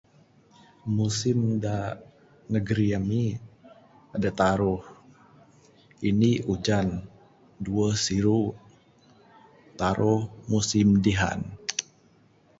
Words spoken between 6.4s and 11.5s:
ujan, duweh siru, taruh musim dihan.